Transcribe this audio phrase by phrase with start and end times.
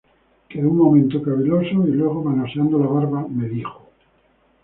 [0.49, 3.87] quedó un momento caviloso, y luego, manoseando la barba, me dijo: